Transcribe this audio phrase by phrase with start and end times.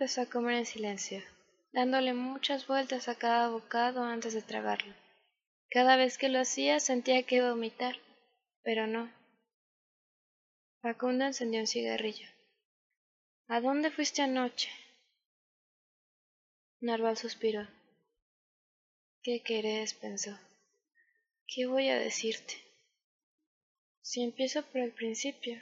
[0.00, 1.22] empezó a comer en silencio,
[1.74, 4.94] dándole muchas vueltas a cada bocado antes de tragarlo.
[5.68, 7.96] Cada vez que lo hacía sentía que iba a vomitar,
[8.62, 9.12] pero no.
[10.80, 12.26] Facundo encendió un cigarrillo.
[13.46, 14.70] ¿A dónde fuiste anoche?
[16.80, 17.68] Narval suspiró.
[19.22, 19.92] ¿Qué querés?
[19.92, 20.38] pensó.
[21.46, 22.54] ¿Qué voy a decirte?
[24.00, 25.60] Si empiezo por el principio.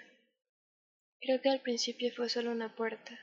[1.20, 3.18] Creo que al principio fue solo una puerta,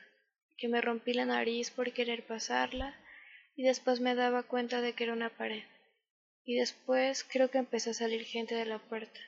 [0.57, 2.95] que me rompí la nariz por querer pasarla
[3.55, 5.63] y después me daba cuenta de que era una pared.
[6.43, 9.19] Y después creo que empezó a salir gente de la puerta.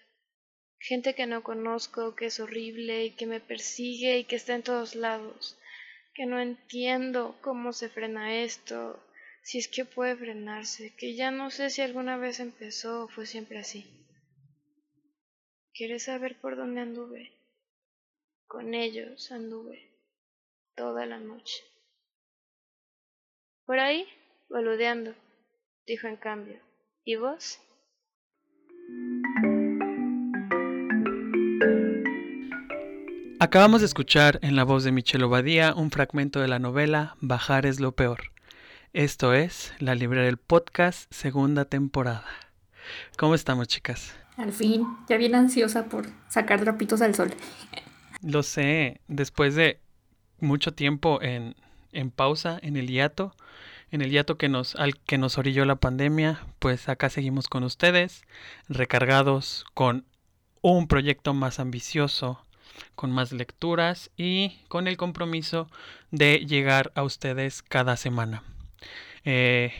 [0.80, 4.64] Gente que no conozco, que es horrible y que me persigue y que está en
[4.64, 5.58] todos lados.
[6.14, 9.04] Que no entiendo cómo se frena esto,
[9.42, 13.26] si es que puede frenarse, que ya no sé si alguna vez empezó o fue
[13.26, 13.86] siempre así.
[15.74, 17.32] ¿Quieres saber por dónde anduve?
[18.46, 19.87] Con ellos anduve
[20.78, 21.62] toda la noche.
[23.66, 24.08] Por ahí,
[24.50, 25.14] boludeando,
[25.86, 26.62] dijo en cambio.
[27.04, 27.60] ¿Y vos?
[33.42, 37.66] Acabamos de escuchar en la voz de Michelle Obadía un fragmento de la novela Bajar
[37.66, 38.32] es lo peor
[38.98, 42.26] esto es La Librería del Podcast, segunda temporada.
[43.16, 44.16] ¿Cómo estamos, chicas?
[44.38, 47.32] Al fin, ya bien ansiosa por sacar trapitos al sol.
[48.24, 49.80] Lo sé, después de
[50.40, 51.56] mucho tiempo en,
[51.92, 53.36] en pausa, en el hiato,
[53.92, 57.64] en el hiato que nos, al que nos orilló la pandemia, pues acá seguimos con
[57.64, 58.24] ustedes,
[58.68, 60.06] recargados con
[60.62, 62.44] un proyecto más ambicioso,
[62.96, 65.70] con más lecturas y con el compromiso
[66.12, 68.44] de llegar a ustedes cada semana.
[69.24, 69.74] Eh,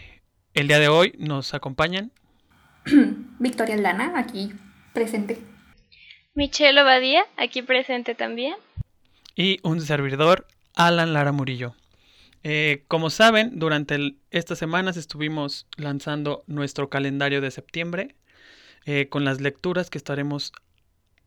[0.54, 2.12] el día de hoy nos acompañan
[3.40, 4.52] Victoria Lana, aquí
[4.94, 5.38] presente.
[6.34, 8.56] Michelle Obadía, aquí presente también.
[9.38, 11.76] Y un servidor, Alan Lara Murillo.
[12.42, 18.16] Eh, como saben, durante estas semanas estuvimos lanzando nuestro calendario de septiembre
[18.86, 20.54] eh, con las lecturas que estaremos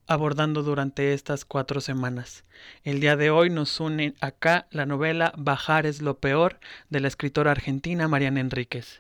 [0.08, 2.44] abordando durante estas cuatro semanas.
[2.82, 7.06] El día de hoy nos une acá la novela Bajar es lo peor de la
[7.06, 8.98] escritora argentina Mariana Enríquez.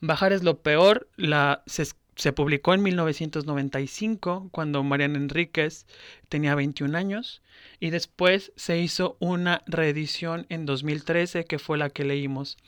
[0.00, 1.86] Bajar es lo peor la, se,
[2.32, 5.86] publicó en 1995 cuando Mariana Enríquez
[6.28, 7.42] tenía 21 años
[7.80, 12.58] y después se hizo una reedición en 2013 que fue la que leímos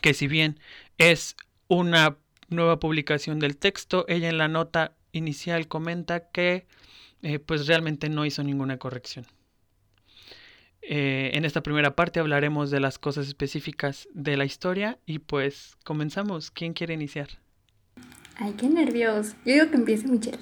[0.00, 0.58] que si bien
[0.98, 1.36] es
[1.68, 2.16] una
[2.48, 6.66] nueva publicación del texto, ella en la nota inicial comenta que
[7.22, 9.26] eh, pues realmente no hizo ninguna corrección.
[10.82, 15.76] Eh, en esta primera parte hablaremos de las cosas específicas de la historia y pues
[15.84, 16.50] comenzamos.
[16.50, 17.28] ¿Quién quiere iniciar?
[18.42, 19.34] Ay, qué nervios.
[19.44, 20.38] Yo digo que empiece Michelle.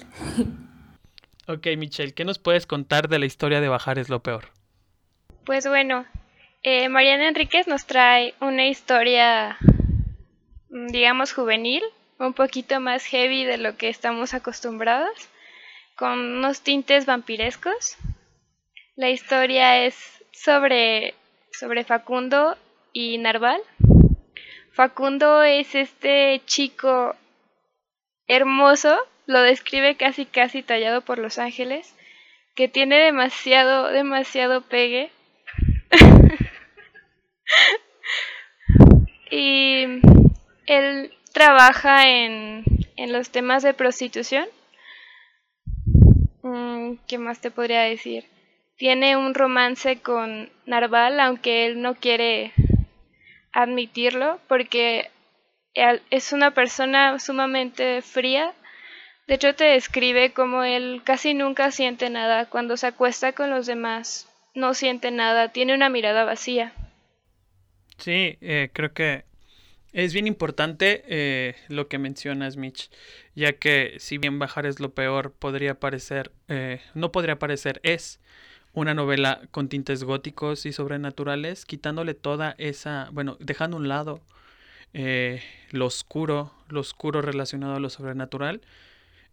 [1.47, 4.45] ok, Michelle, ¿qué nos puedes contar de la historia de Bajar es lo peor?
[5.45, 6.05] Pues bueno,
[6.63, 9.57] eh, Mariana Enríquez nos trae una historia,
[10.69, 11.83] mm, digamos, juvenil,
[12.19, 15.11] un poquito más heavy de lo que estamos acostumbrados
[15.97, 17.97] con unos tintes vampirescos.
[18.95, 19.95] La historia es
[20.31, 21.15] sobre,
[21.51, 22.57] sobre Facundo
[22.93, 23.61] y Narval.
[24.71, 27.17] Facundo es este chico
[28.29, 31.93] hermoso, lo describe casi casi tallado por los ángeles,
[32.55, 35.11] que tiene demasiado, demasiado pegue.
[39.29, 39.83] y
[40.65, 42.63] él trabaja en,
[42.95, 44.47] en los temas de prostitución
[46.41, 48.25] Mm, ¿Qué más te podría decir?
[48.77, 52.53] Tiene un romance con Narval, aunque él no quiere
[53.51, 55.11] admitirlo, porque
[55.73, 58.53] es una persona sumamente fría.
[59.27, 62.47] De hecho, te describe como él casi nunca siente nada.
[62.47, 65.49] Cuando se acuesta con los demás, no siente nada.
[65.49, 66.73] Tiene una mirada vacía.
[67.97, 69.25] Sí, eh, creo que
[69.91, 72.89] es bien importante eh, lo que mencionas, Mitch,
[73.35, 78.19] ya que si bien bajar es lo peor, podría parecer, eh, no podría parecer, es
[78.73, 84.21] una novela con tintes góticos y sobrenaturales, quitándole toda esa, bueno, dejando un lado
[84.93, 85.41] eh,
[85.71, 88.61] lo oscuro, lo oscuro relacionado a lo sobrenatural.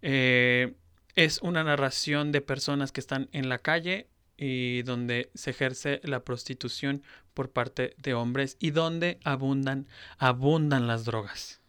[0.03, 6.21] es una narración de personas que están en la calle y donde se ejerce la
[6.21, 7.03] prostitución
[7.35, 9.87] por parte de hombres y donde abundan,
[10.19, 11.61] abundan las drogas.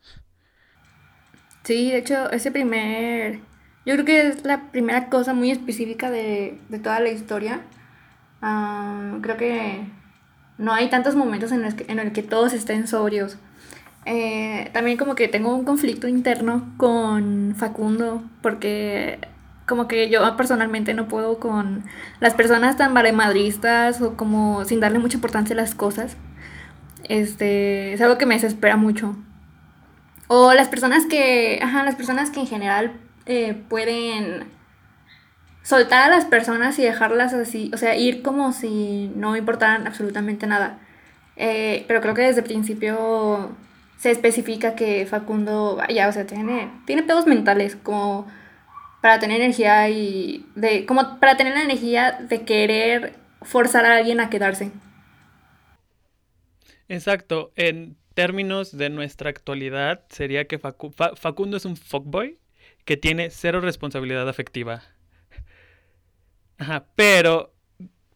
[1.63, 3.39] Sí, de hecho, ese primer,
[3.85, 7.61] yo creo que es la primera cosa muy específica de, toda la historia.
[8.41, 9.81] Ah, creo que
[10.57, 13.37] no hay tantos momentos en los que, en el que todos estén sobrios.
[14.09, 19.19] Eh, también como que tengo un conflicto interno con Facundo porque
[19.65, 21.83] como que yo personalmente no puedo con
[22.21, 26.15] las personas tan valemadristas o como sin darle mucha importancia a las cosas.
[27.09, 29.17] Este, es algo que me desespera mucho.
[30.27, 32.93] O las personas que, ajá, las personas que en general
[33.25, 34.45] eh, pueden
[35.63, 40.47] soltar a las personas y dejarlas así, o sea, ir como si no importaran absolutamente
[40.47, 40.79] nada.
[41.35, 43.51] Eh, pero creo que desde el principio
[43.97, 48.27] se especifica que Facundo, vaya, o sea, tiene, tiene pedos mentales, como
[49.01, 54.19] para tener energía y de, como para tener la energía de querer forzar a alguien
[54.19, 54.71] a quedarse.
[56.89, 62.39] Exacto, en términos de nuestra actualidad sería que Facundo es un fuckboy
[62.85, 64.83] que tiene cero responsabilidad afectiva.
[66.57, 67.53] Ajá, pero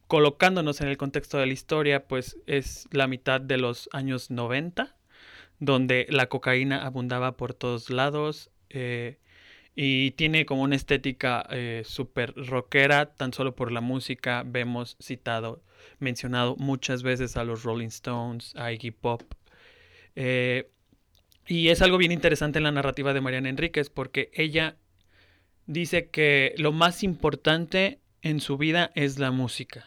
[0.07, 4.95] colocándonos en el contexto de la historia, pues es la mitad de los años 90,
[5.61, 9.19] donde la cocaína abundaba por todos lados eh,
[9.75, 14.43] y tiene como una estética eh, súper rockera, tan solo por la música.
[14.45, 15.63] Vemos citado,
[15.99, 19.21] mencionado muchas veces a los Rolling Stones, a Iggy Pop.
[20.15, 20.71] Eh,
[21.47, 24.77] y es algo bien interesante en la narrativa de Mariana Enríquez porque ella
[25.67, 29.85] dice que lo más importante en su vida es la música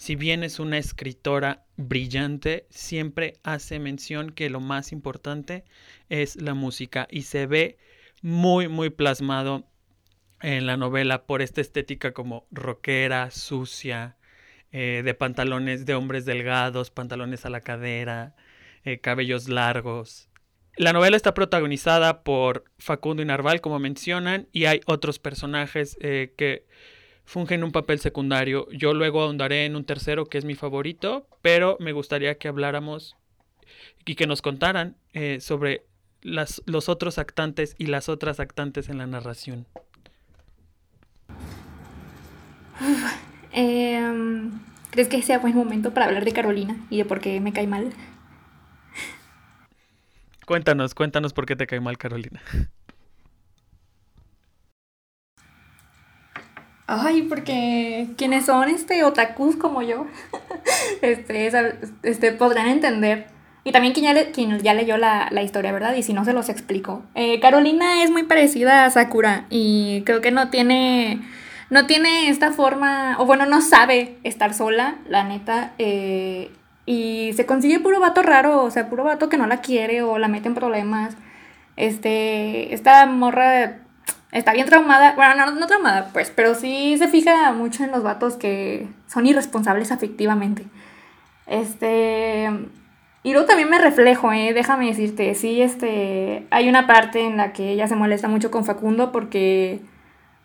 [0.00, 5.64] si bien es una escritora brillante, siempre hace mención que lo más importante
[6.08, 7.78] es la música y se ve
[8.22, 9.66] muy, muy plasmado
[10.42, 14.16] en la novela por esta estética como rockera, sucia,
[14.72, 18.36] eh, de pantalones de hombres delgados, pantalones a la cadera,
[18.84, 20.28] eh, cabellos largos.
[20.76, 26.32] La novela está protagonizada por Facundo y Narval, como mencionan, y hay otros personajes eh,
[26.36, 26.66] que
[27.24, 28.68] fungen un papel secundario.
[28.70, 33.16] Yo luego ahondaré en un tercero que es mi favorito, pero me gustaría que habláramos
[34.04, 35.84] y que nos contaran eh, sobre
[36.22, 39.66] las, los otros actantes y las otras actantes en la narración.
[43.52, 44.50] Em,
[44.90, 47.66] ¿Crees que sea buen momento para hablar de Carolina y de por qué me cae
[47.66, 47.92] mal?
[50.46, 52.42] Cuéntanos, cuéntanos por qué te cae mal Carolina.
[56.92, 60.06] Ay, porque quienes son este otakus como yo,
[61.02, 61.48] este,
[62.02, 63.28] este, podrán entender.
[63.62, 65.94] Y también quien ya, quien ya leyó la, la, historia, ¿verdad?
[65.94, 67.04] Y si no, se los explico.
[67.14, 71.20] Eh, Carolina es muy parecida a Sakura y creo que no tiene,
[71.68, 75.74] no tiene esta forma, o bueno, no sabe estar sola, la neta.
[75.78, 76.50] Eh,
[76.86, 80.18] y se consigue puro vato raro, o sea, puro vato que no la quiere o
[80.18, 81.14] la mete en problemas.
[81.76, 83.79] Este, esta morra
[84.32, 88.02] está bien traumada, bueno, no, no traumada, pues, pero sí se fija mucho en los
[88.02, 90.64] vatos que son irresponsables afectivamente.
[91.46, 92.48] Este,
[93.22, 97.52] y luego también me reflejo, eh, déjame decirte, sí, este, hay una parte en la
[97.52, 99.80] que ella se molesta mucho con Facundo porque,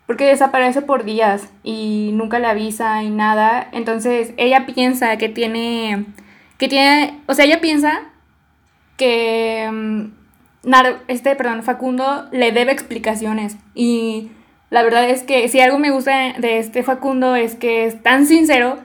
[0.06, 6.06] porque desaparece por días y nunca le avisa y nada, entonces ella piensa que tiene,
[6.58, 8.02] que tiene, o sea, ella piensa
[8.96, 10.10] que
[10.66, 10.74] mm,
[11.08, 13.56] este, perdón, Facundo le debe explicaciones.
[13.74, 14.30] Y
[14.70, 18.26] la verdad es que si algo me gusta de este Facundo es que es tan
[18.26, 18.78] sincero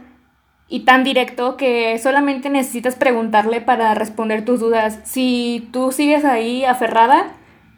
[0.67, 4.99] y tan directo que solamente necesitas preguntarle para responder tus dudas.
[5.03, 7.33] Si tú sigues ahí aferrada,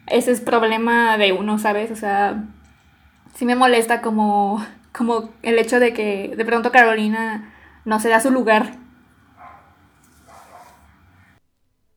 [0.06, 1.90] ese es problema de uno, ¿sabes?
[1.90, 2.44] O sea,
[3.34, 7.52] sí me molesta como, como el hecho de que de pronto Carolina
[7.84, 8.76] no se da su lugar.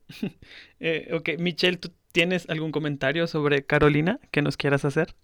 [0.80, 5.14] eh, ok, Michelle, ¿tú ¿Tienes algún comentario sobre Carolina que nos quieras hacer?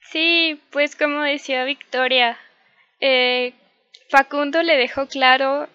[0.00, 2.38] Sí, pues como decía Victoria,
[3.00, 3.54] eh,
[4.10, 5.68] Facundo le dejó claro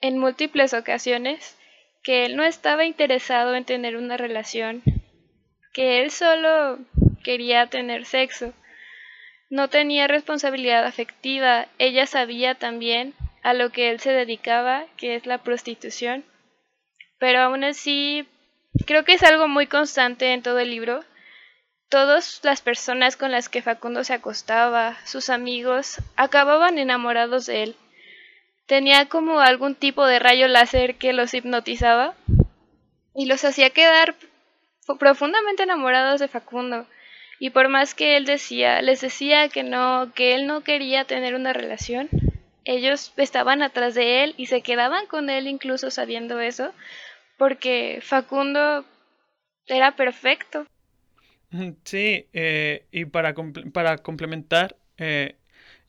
[0.00, 1.58] en múltiples ocasiones
[2.02, 4.82] que él no estaba interesado en tener una relación,
[5.72, 6.78] que él solo
[7.22, 8.52] quería tener sexo.
[9.50, 15.26] No tenía responsabilidad afectiva, ella sabía también a lo que él se dedicaba, que es
[15.26, 16.24] la prostitución,
[17.18, 18.26] pero aún así
[18.86, 21.04] Creo que es algo muy constante en todo el libro.
[21.88, 27.76] Todas las personas con las que Facundo se acostaba, sus amigos, acababan enamorados de él.
[28.66, 32.14] Tenía como algún tipo de rayo láser que los hipnotizaba
[33.14, 34.14] y los hacía quedar
[34.98, 36.86] profundamente enamorados de Facundo.
[37.38, 41.34] Y por más que él decía, les decía que no, que él no quería tener
[41.34, 42.08] una relación,
[42.64, 46.72] ellos estaban atrás de él y se quedaban con él incluso sabiendo eso,
[47.42, 48.84] porque Facundo
[49.66, 50.64] era perfecto.
[51.82, 53.34] Sí, eh, y para,
[53.72, 55.34] para complementar, eh,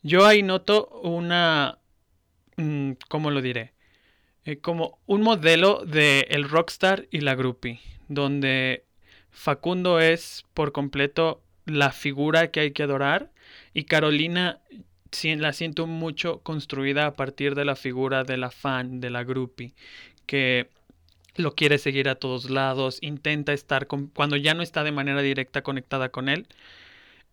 [0.02, 1.78] yo ahí noto una,
[2.56, 3.72] mm, ¿cómo lo diré?
[4.44, 8.82] Eh, como un modelo de el rockstar y la groupie, donde
[9.30, 13.30] Facundo es por completo la figura que hay que adorar
[13.74, 14.60] Y Carolina
[15.22, 19.72] la siento mucho construida a partir de la figura de la fan, de la groupie,
[20.26, 20.68] que
[21.36, 25.22] lo quiere seguir a todos lados, intenta estar con, cuando ya no está de manera
[25.22, 26.46] directa conectada con él,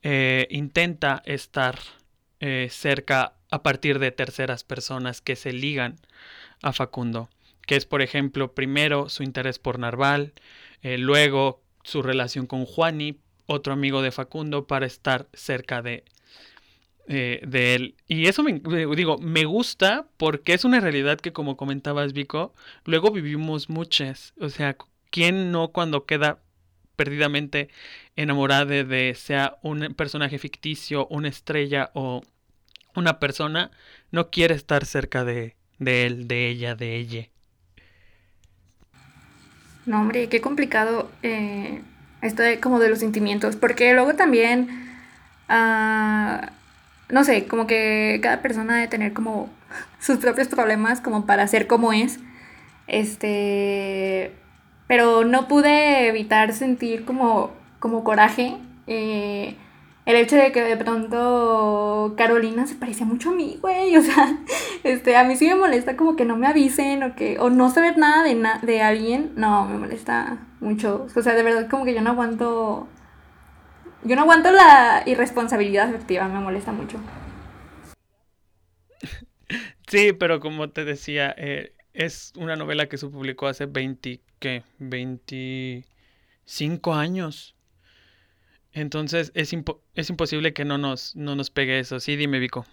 [0.01, 1.79] eh, intenta estar
[2.39, 5.97] eh, cerca a partir de terceras personas que se ligan
[6.63, 7.29] a Facundo,
[7.67, 10.33] que es por ejemplo primero su interés por Narval,
[10.81, 16.03] eh, luego su relación con Juani, otro amigo de Facundo, para estar cerca de,
[17.13, 17.95] eh, de él.
[18.07, 18.61] Y eso me
[18.95, 22.53] digo, me gusta porque es una realidad que como comentabas Vico,
[22.85, 24.33] luego vivimos muchas.
[24.39, 24.77] O sea,
[25.09, 26.39] ¿quién no cuando queda
[26.95, 27.67] perdidamente
[28.15, 32.21] enamorada de sea un personaje ficticio, una estrella o
[32.95, 33.71] una persona,
[34.11, 37.27] no quiere estar cerca de, de él, de ella, de ella?
[39.85, 41.81] No, hombre, qué complicado eh,
[42.21, 44.69] esto de, como de los sentimientos, porque luego también...
[45.49, 46.53] Ah,
[47.11, 49.49] no sé, como que cada persona debe tener como
[49.99, 52.19] sus propios problemas como para ser como es.
[52.87, 54.33] Este,
[54.87, 58.57] pero no pude evitar sentir como, como coraje.
[58.87, 59.55] Eh,
[60.05, 63.95] el hecho de que de pronto Carolina se parecía mucho a mí, güey.
[64.01, 64.37] O sea,
[64.83, 67.69] este, a mí sí me molesta como que no me avisen o que, o no
[67.69, 69.31] saber nada de, de alguien.
[69.35, 71.07] No, me molesta mucho.
[71.15, 72.87] O sea, de verdad como que yo no aguanto
[74.03, 76.97] yo no aguanto la irresponsabilidad afectiva, me molesta mucho.
[79.87, 84.63] Sí, pero como te decía, eh, es una novela que se publicó hace 20, ¿qué?
[84.79, 87.55] 25 años.
[88.71, 89.53] Entonces es,
[89.95, 91.99] es imposible que no nos, no nos pegue eso.
[91.99, 92.65] Sí, dime, Vico.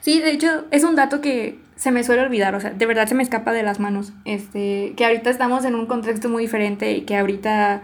[0.00, 3.08] Sí, de hecho, es un dato que se me suele olvidar, o sea, de verdad
[3.08, 4.12] se me escapa de las manos.
[4.24, 7.82] Este, que ahorita estamos en un contexto muy diferente y que ahorita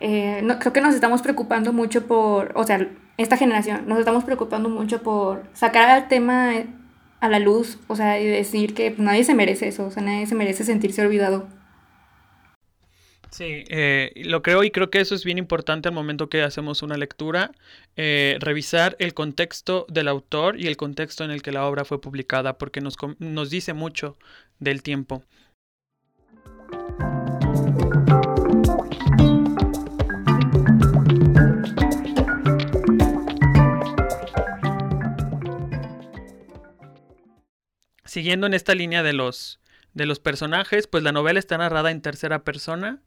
[0.00, 2.88] eh, no, creo que nos estamos preocupando mucho por, o sea,
[3.18, 6.52] esta generación, nos estamos preocupando mucho por sacar el tema
[7.20, 10.02] a la luz, o sea, y decir que pues, nadie se merece eso, o sea,
[10.02, 11.46] nadie se merece sentirse olvidado.
[13.30, 16.82] Sí, eh, lo creo y creo que eso es bien importante al momento que hacemos
[16.82, 17.52] una lectura,
[17.96, 22.00] eh, revisar el contexto del autor y el contexto en el que la obra fue
[22.00, 24.16] publicada, porque nos, nos dice mucho
[24.58, 25.22] del tiempo.
[38.10, 39.60] Siguiendo en esta línea de los,
[39.94, 43.00] de los personajes, pues la novela está narrada en tercera persona,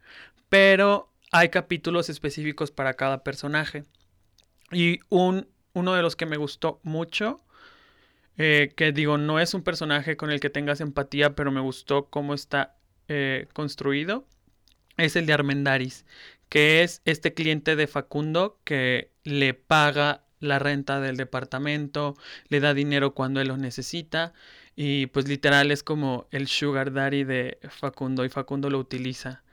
[0.48, 3.84] pero hay capítulos específicos para cada personaje.
[4.72, 7.42] Y un, uno de los que me gustó mucho,
[8.38, 12.06] eh, que digo, no es un personaje con el que tengas empatía, pero me gustó
[12.06, 12.78] cómo está
[13.10, 14.26] eh, construido,
[14.96, 16.06] es el de Armendaris,
[16.48, 22.16] que es este cliente de Facundo que le paga la renta del departamento,
[22.48, 24.34] le da dinero cuando él lo necesita
[24.76, 29.44] y pues literal es como el sugar daddy de Facundo y Facundo lo utiliza.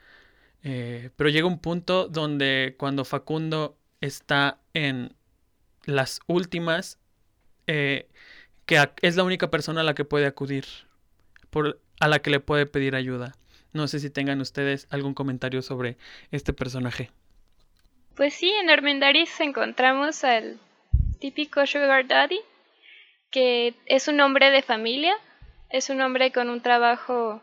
[0.62, 5.14] Eh, pero llega un punto donde cuando Facundo está en
[5.84, 6.98] las últimas,
[7.66, 8.08] eh,
[8.66, 10.64] que es la única persona a la que puede acudir,
[11.50, 13.34] por, a la que le puede pedir ayuda.
[13.72, 15.96] No sé si tengan ustedes algún comentario sobre
[16.30, 17.10] este personaje.
[18.16, 20.58] Pues sí, en Armendaris encontramos al
[21.20, 22.40] típico Sugar Daddy,
[23.30, 25.16] que es un hombre de familia,
[25.68, 27.42] es un hombre con un trabajo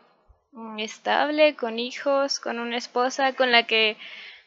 [0.52, 3.96] mm, estable, con hijos, con una esposa con la que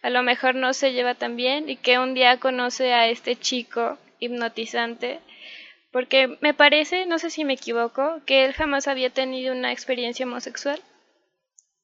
[0.01, 3.35] a lo mejor no se lleva tan bien y que un día conoce a este
[3.35, 5.19] chico hipnotizante
[5.91, 10.25] porque me parece, no sé si me equivoco, que él jamás había tenido una experiencia
[10.25, 10.81] homosexual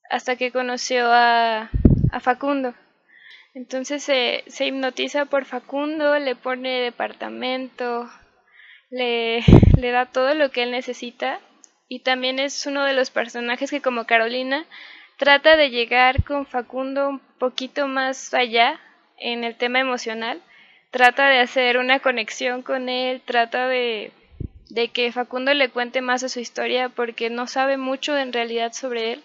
[0.09, 1.69] hasta que conoció a,
[2.11, 2.73] a Facundo.
[3.53, 8.09] Entonces se, se hipnotiza por Facundo, le pone departamento,
[8.89, 9.44] le,
[9.77, 11.39] le da todo lo que él necesita.
[11.89, 14.65] Y también es uno de los personajes que como Carolina
[15.17, 18.79] trata de llegar con Facundo un poquito más allá
[19.17, 20.41] en el tema emocional,
[20.91, 24.12] trata de hacer una conexión con él, trata de,
[24.70, 28.74] de que Facundo le cuente más de su historia porque no sabe mucho en realidad
[28.74, 29.24] sobre él,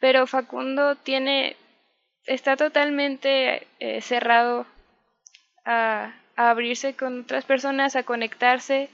[0.00, 1.56] pero Facundo tiene
[2.26, 4.66] está totalmente eh, cerrado
[5.64, 8.90] a, a abrirse con otras personas, a conectarse.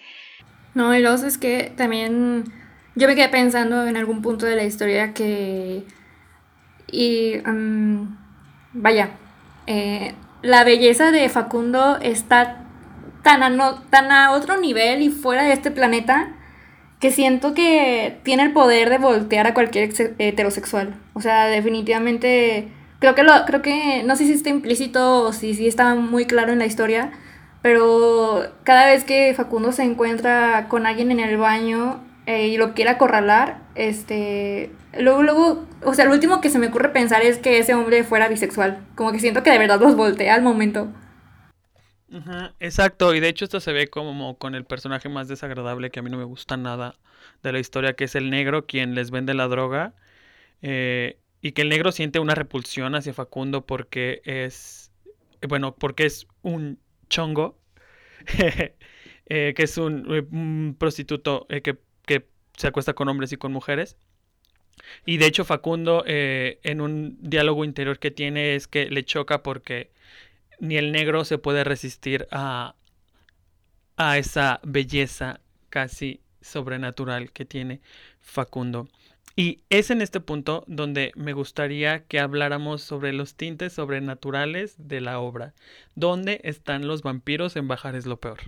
[0.75, 2.45] No, y los es que también
[2.95, 5.85] yo me quedé pensando en algún punto de la historia que...
[6.91, 7.37] Y...
[7.45, 8.17] Mm,
[8.73, 9.11] vaya,
[9.67, 12.65] eh, la belleza de Facundo está
[13.23, 16.33] tan a, tan a otro nivel y fuera de este planeta
[17.01, 20.95] que siento que tiene el poder de voltear a cualquier heterosexual.
[21.15, 22.69] O sea, definitivamente
[22.99, 26.27] creo que lo creo que no sé si está implícito o si, si está muy
[26.27, 27.13] claro en la historia,
[27.63, 32.75] pero cada vez que Facundo se encuentra con alguien en el baño eh, y lo
[32.75, 37.39] quiere acorralar, este, luego, luego, o sea, lo último que se me ocurre pensar es
[37.39, 40.89] que ese hombre fuera bisexual, como que siento que de verdad los voltea al momento.
[42.61, 46.03] exacto, y de hecho esto se ve como con el personaje más desagradable que a
[46.03, 46.97] mí no me gusta nada
[47.43, 49.95] de la historia, que es el negro quien les vende la droga,
[50.63, 54.93] eh, y que el negro siente una repulsión hacia Facundo porque es,
[55.49, 56.79] bueno, porque es un
[57.13, 57.59] chongo,
[59.27, 61.79] eh, que es un, prostituto que
[62.57, 63.97] se acuesta con hombres y con mujeres.
[65.05, 69.43] Y de hecho Facundo eh, en un diálogo interior que tiene es que le choca
[69.43, 69.91] porque
[70.59, 72.75] ni el negro se puede resistir a,
[73.97, 77.81] a esa belleza casi sobrenatural que tiene
[78.21, 78.89] Facundo.
[79.35, 85.01] Y es en este punto donde me gustaría que habláramos sobre los tintes sobrenaturales de
[85.01, 85.55] la obra.
[85.95, 88.39] ¿Dónde están los vampiros en Bajar es lo peor?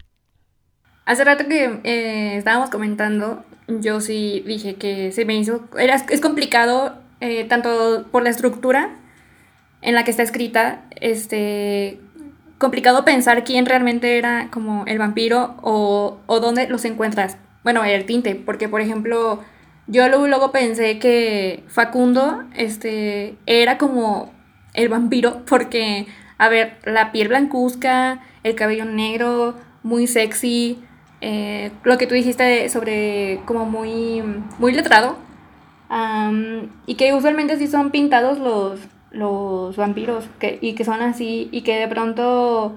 [1.07, 5.69] Hace rato que eh, estábamos comentando, yo sí dije que se me hizo,
[6.11, 8.97] es complicado eh, tanto por la estructura
[9.83, 12.01] en la que está escrita, este,
[12.59, 17.37] complicado pensar quién realmente era como el vampiro o, o dónde los encuentras.
[17.65, 19.45] Bueno, el tinte, porque por ejemplo,
[19.87, 24.33] yo luego, luego pensé que Facundo este, era como
[24.73, 26.07] el vampiro, porque,
[26.39, 30.79] a ver, la piel blancuzca, el cabello negro, muy sexy,
[31.21, 34.23] eh, lo que tú dijiste sobre como muy,
[34.59, 35.17] muy letrado.
[36.87, 41.63] y que usualmente sí son pintados los, los vampiros que, y que son así y
[41.63, 42.77] que de pronto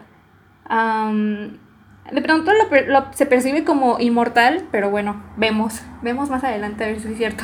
[2.11, 2.51] de pronto
[2.87, 7.17] lo, se percibe como inmortal, pero bueno, vemos, vemos más adelante a ver si es
[7.17, 7.43] cierto.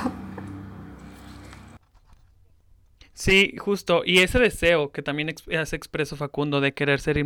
[3.14, 4.02] Sí, justo.
[4.06, 7.18] Y ese deseo que también hace expreso Facundo de querer ser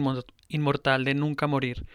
[0.47, 1.85] inmortal, de nunca morir.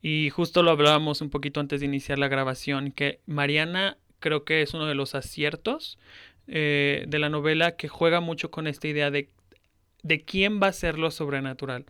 [0.00, 4.62] Y justo lo hablábamos un poquito antes de iniciar la grabación, que Mariana creo que
[4.62, 5.98] es uno de los aciertos
[6.46, 9.28] eh, de la novela que juega mucho con esta idea de,
[10.02, 11.84] de quién va a ser lo sobrenatural.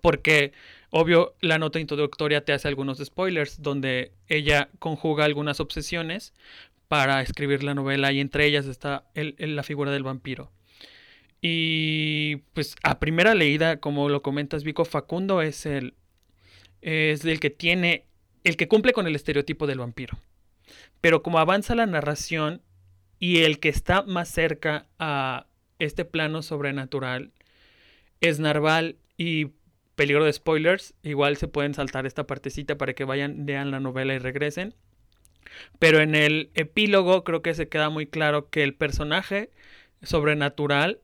[0.00, 0.52] Porque,
[0.92, 6.34] obvio, la nota introductoria te hace algunos spoilers, donde ella conjuga algunas obsesiones
[6.86, 10.52] para escribir la novela y entre ellas está la figura del vampiro.
[11.40, 15.94] Y pues a primera leída, como lo comentas, Vico Facundo es el,
[16.82, 18.04] es el que tiene,
[18.44, 20.18] el que cumple con el estereotipo del vampiro.
[21.00, 22.60] Pero como avanza la narración
[23.18, 25.46] y el que está más cerca a
[25.78, 27.32] este plano sobrenatural
[28.20, 29.46] es Narval y
[29.94, 34.14] peligro de spoilers, igual se pueden saltar esta partecita para que vayan, lean la novela
[34.14, 34.74] y regresen.
[35.78, 39.50] Pero en el epílogo creo que se queda muy claro que el personaje
[40.02, 41.00] sobrenatural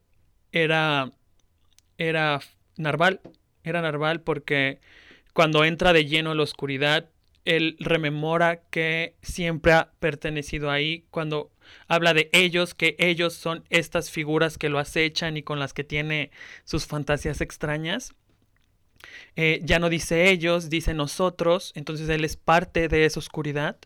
[0.53, 1.13] era,
[1.99, 2.41] era
[2.77, 3.21] Narval.
[3.65, 4.81] Era Narval porque
[5.35, 7.11] cuando entra de lleno a la oscuridad,
[7.45, 11.07] él rememora que siempre ha pertenecido ahí.
[11.11, 11.51] Cuando
[11.87, 15.85] habla de ellos, que ellos son estas figuras que lo acechan y con las que
[15.85, 16.31] tiene
[16.65, 18.15] sus fantasías extrañas.
[19.37, 23.77] Eh, ya no dice ellos, dice nosotros, entonces él es parte de esa oscuridad.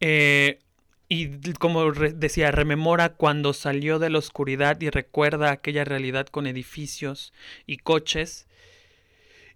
[0.00, 0.60] Eh,
[1.08, 7.32] y como decía, rememora cuando salió de la oscuridad y recuerda aquella realidad con edificios
[7.66, 8.46] y coches.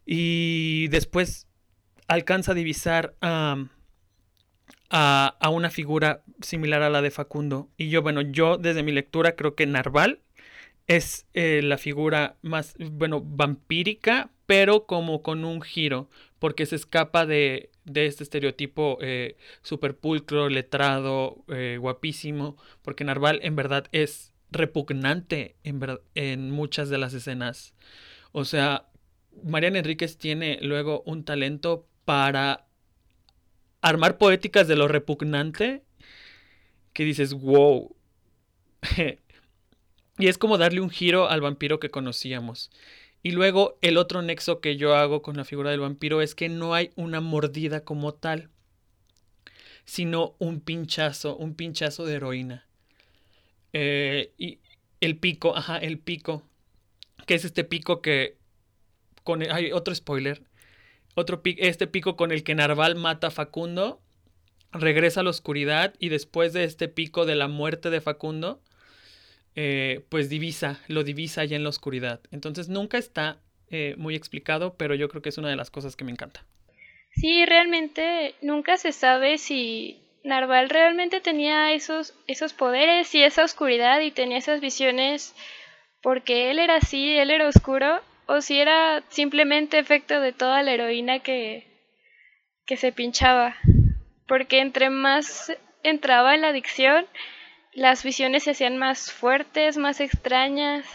[0.05, 1.47] Y después
[2.09, 3.67] alcanza a divisar a,
[4.91, 7.69] a, una figura similar a la de Facundo.
[7.77, 10.21] Y yo, bueno, yo desde mi lectura creo que Narval
[10.87, 17.27] es eh, la figura más, bueno, vampírica, pero como con un giro, porque se escapa
[17.27, 24.33] de, de este estereotipo eh, super pulcro, letrado, eh, guapísimo, porque Narval en verdad es
[24.51, 25.81] repugnante en,
[26.15, 27.75] en muchas de las escenas.
[28.33, 28.89] O sea,
[29.43, 32.67] Mariana Enríquez tiene luego un talento para
[33.81, 35.83] armar poéticas de lo repugnante
[36.93, 37.95] que dices, wow.
[40.19, 42.71] y es como darle un giro al vampiro que conocíamos.
[43.25, 46.51] Y luego el otro nexo que yo hago con la figura del vampiro es que
[46.51, 48.51] no hay una mordida como tal,
[49.87, 52.67] sino un pinchazo, un pinchazo de heroína.
[53.73, 54.59] Eh, y
[55.01, 56.43] el pico, ajá, el pico,
[57.27, 58.37] que es este pico que...
[59.23, 60.43] Con hay otro spoiler.
[61.15, 64.03] Otro este pico con el que Narval mata a Facundo,
[64.71, 68.61] regresa a la oscuridad y después de este pico de la muerte de Facundo,
[69.57, 72.21] eh, pues divisa, lo divisa allá en la oscuridad.
[72.31, 73.39] Entonces nunca está
[73.71, 76.45] eh, muy explicado, pero yo creo que es una de las cosas que me encanta.
[77.13, 84.01] Sí, realmente nunca se sabe si Narval realmente tenía esos, esos poderes y esa oscuridad
[84.01, 85.35] y tenía esas visiones
[86.03, 90.73] porque él era así, él era oscuro o si era simplemente efecto de toda la
[90.73, 91.67] heroína que,
[92.67, 93.57] que se pinchaba.
[94.27, 97.07] Porque entre más entraba en la adicción,
[97.75, 100.87] las visiones se hacían más fuertes, más extrañas.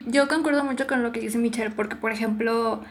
[0.00, 2.84] Yo concuerdo mucho con lo que dice Michelle, porque por ejemplo,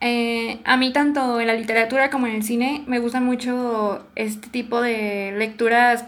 [0.00, 4.48] eh, a mí tanto en la literatura como en el cine me gustan mucho este
[4.48, 6.04] tipo de lecturas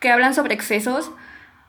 [0.00, 1.12] que hablan sobre excesos,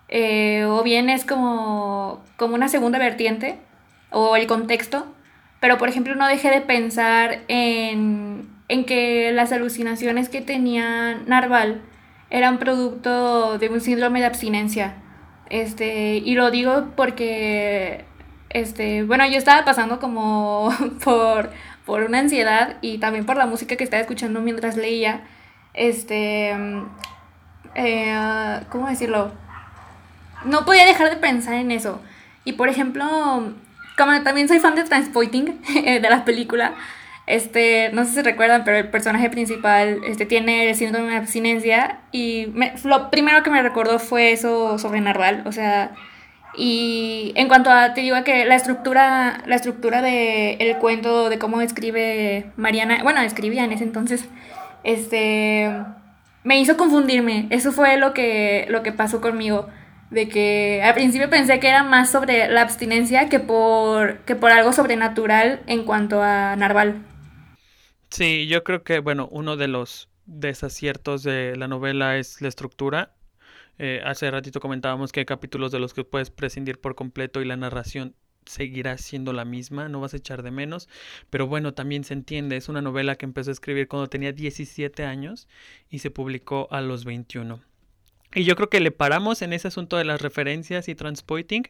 [0.10, 3.60] eh, o bien es como, como una segunda vertiente,
[4.10, 5.06] o el contexto,
[5.60, 11.82] pero por ejemplo no dejé de pensar en, en que las alucinaciones que tenía Narval
[12.30, 14.96] eran producto de un síndrome de abstinencia.
[15.50, 18.06] Este, y lo digo porque
[18.50, 20.70] este, bueno, yo estaba pasando como
[21.04, 21.52] por,
[21.86, 25.22] por una ansiedad y también por la música que estaba escuchando mientras leía.
[25.74, 26.56] Este,
[27.76, 29.32] eh, ¿cómo decirlo?
[30.46, 32.02] No podía dejar de pensar en eso.
[32.46, 33.06] Y por ejemplo,
[33.98, 36.74] como también soy fan de Transpoiting, de la película,
[37.28, 42.00] este, no sé si recuerdan, pero el personaje principal este, tiene el síndrome de abstinencia
[42.12, 45.92] y lo primero que me recordó fue eso sobre Narval, o sea,
[46.58, 51.38] y en cuanto a, te digo que la estructura, la estructura del el cuento, de
[51.38, 54.28] cómo escribe Mariana, bueno, escribía en ese entonces,
[54.84, 55.72] este,
[56.44, 57.48] me hizo confundirme.
[57.50, 59.68] Eso fue lo que, lo que pasó conmigo.
[60.10, 64.52] De que al principio pensé que era más sobre la abstinencia que por, que por
[64.52, 67.04] algo sobrenatural en cuanto a Narval.
[68.10, 73.18] Sí, yo creo que, bueno, uno de los desaciertos de la novela es la estructura
[73.80, 77.46] eh, hace ratito comentábamos que hay capítulos de los que puedes prescindir por completo y
[77.46, 78.16] la narración
[78.46, 80.88] seguirá siendo la misma, no vas a echar de menos,
[81.30, 85.04] pero bueno, también se entiende, es una novela que empezó a escribir cuando tenía 17
[85.04, 85.48] años
[85.90, 87.60] y se publicó a los 21.
[88.34, 91.70] Y yo creo que le paramos en ese asunto de las referencias y transpoiting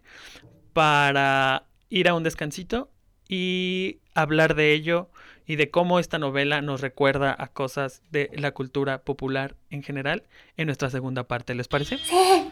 [0.74, 2.92] para ir a un descansito
[3.28, 5.10] y hablar de ello
[5.48, 10.24] y de cómo esta novela nos recuerda a cosas de la cultura popular en general
[10.58, 11.56] en nuestra segunda parte.
[11.56, 11.98] ¿Les parece?
[11.98, 12.50] Sí.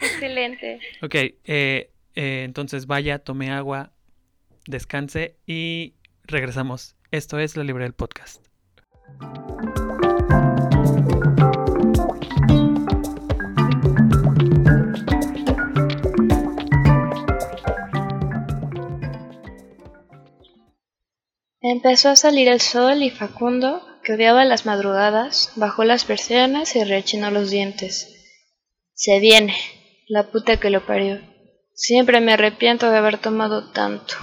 [0.00, 0.78] Excelente.
[1.02, 1.90] Ok, eh, eh,
[2.44, 3.92] entonces vaya, tome agua,
[4.66, 6.96] descanse y regresamos.
[7.10, 8.46] Esto es la Libre del Podcast.
[21.60, 26.84] Empezó a salir el sol y Facundo, que odiaba las madrugadas, bajó las persianas y
[26.84, 28.14] rechinó los dientes.
[28.94, 29.56] Se viene,
[30.06, 31.20] la puta que lo parió.
[31.74, 34.14] Siempre me arrepiento de haber tomado tanto.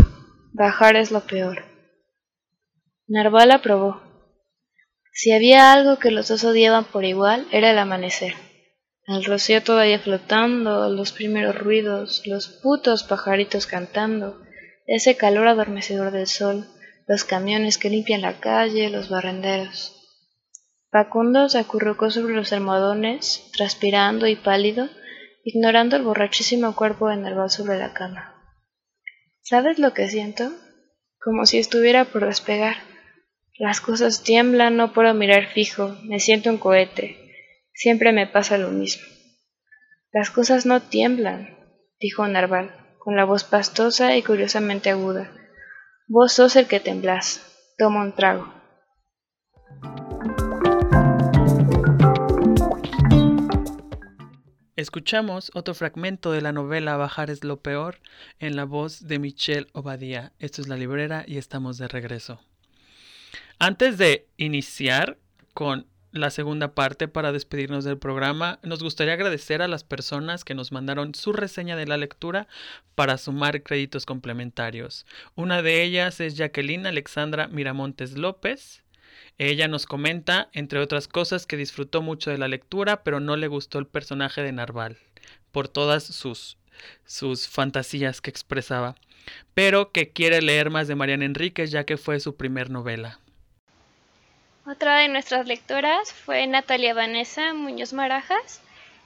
[0.54, 1.66] Bajar es lo peor.
[3.08, 4.02] Narval aprobó.
[5.12, 8.34] Si había algo que los dos odiaban por igual, era el amanecer.
[9.08, 14.42] El rocío todavía flotando, los primeros ruidos, los putos pajaritos cantando,
[14.88, 16.68] ese calor adormecedor del sol,
[17.08, 19.92] los camiones que limpian la calle, los barrenderos.
[20.92, 24.90] Facundo se acurrucó sobre los almohadones, transpirando y pálido,
[25.44, 28.34] ignorando el borrachísimo cuerpo de Nerval sobre la cama.
[29.42, 30.52] ¿Sabes lo que siento?
[31.20, 32.78] Como si estuviera por despegar.
[33.58, 37.18] Las cosas tiemblan, no puedo mirar fijo, me siento un cohete.
[37.74, 39.04] Siempre me pasa lo mismo.
[40.12, 41.58] Las cosas no tiemblan,
[42.00, 45.30] dijo Narval, con la voz pastosa y curiosamente aguda.
[46.08, 47.42] Vos sos el que temblás.
[47.80, 48.54] Toma un trago.
[54.76, 58.02] Escuchamos otro fragmento de la novela Bajar es lo peor
[58.38, 60.32] en la voz de Michelle Obadía.
[60.38, 62.40] Esto es La Librera y estamos de regreso.
[63.58, 65.18] Antes de iniciar
[65.56, 68.60] con la segunda parte para despedirnos del programa.
[68.64, 72.48] Nos gustaría agradecer a las personas que nos mandaron su reseña de la lectura
[72.96, 75.06] para sumar créditos complementarios.
[75.36, 78.84] Una de ellas es Jacqueline Alexandra Miramontes López.
[79.38, 83.48] Ella nos comenta, entre otras cosas, que disfrutó mucho de la lectura, pero no le
[83.48, 84.98] gustó el personaje de Narval,
[85.52, 86.58] por todas sus,
[87.06, 88.96] sus fantasías que expresaba,
[89.54, 93.20] pero que quiere leer más de Mariana Enríquez ya que fue su primer novela.
[94.68, 98.62] Otra de nuestras lectoras fue Natalia Vanessa Muñoz Marajas.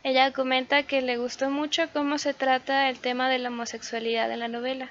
[0.05, 4.39] Ella comenta que le gustó mucho cómo se trata el tema de la homosexualidad en
[4.39, 4.89] la novela.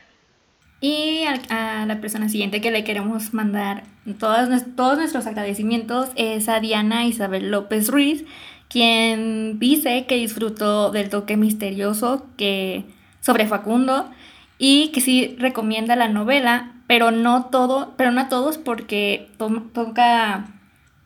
[0.83, 3.85] Y a, la persona siguiente que le queremos mandar
[4.19, 8.27] todos, todos nuestros agradecimientos es a Diana Isabel López Ruiz,
[8.69, 12.85] quien dice que disfrutó del toque misterioso que
[13.23, 14.11] sobre Facundo
[14.59, 19.31] y que sí recomienda la novela, pero no todo, pero no a todos porque
[19.73, 20.58] toca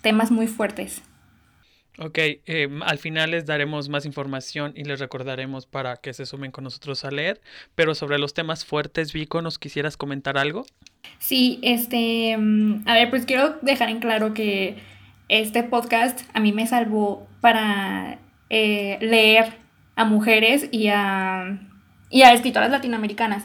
[0.03, 1.03] temas muy fuertes.
[1.99, 6.51] Ok, eh, al final les daremos más información y les recordaremos para que se sumen
[6.51, 7.41] con nosotros a leer.
[7.75, 10.65] Pero sobre los temas fuertes, Vico, ¿nos quisieras comentar algo?
[11.19, 14.77] Sí, este, mm, a ver, pues quiero dejar en claro que
[15.29, 19.55] este podcast a mí me salvó para eh, leer
[19.95, 21.59] a mujeres y a,
[22.11, 23.45] y a escritoras latinoamericanas.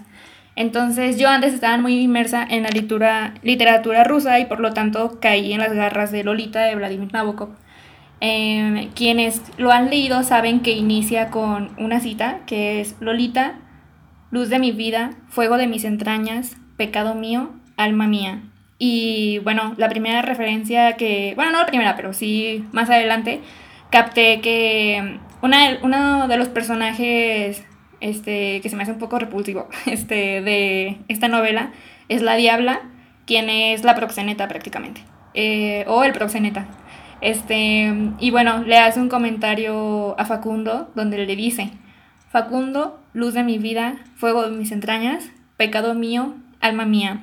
[0.57, 5.53] Entonces yo antes estaba muy inmersa en la literatura, rusa y por lo tanto caí
[5.53, 7.49] en las garras de Lolita de Vladimir Nabokov.
[8.21, 13.59] Em, quienes lo han leído saben que inicia con una cita que es Lolita,
[14.31, 18.41] luz de mi vida, fuego de mis entrañas, pecado mío, alma mía.
[18.79, 23.41] Y bueno, la primera referencia que, bueno, no la primera, pero sí más adelante,
[23.91, 27.63] capté que una, uno de los personajes
[28.01, 31.71] este, que se me hace un poco repulsivo este, de esta novela
[32.09, 32.81] es la Diabla,
[33.25, 35.01] quien es la proxeneta prácticamente,
[35.33, 36.67] eh, o el proxeneta.
[37.19, 41.71] Este, y bueno, le hace un comentario a Facundo donde le dice,
[42.29, 47.21] Facundo, luz de mi vida, fuego de mis entrañas, pecado mío, alma mía.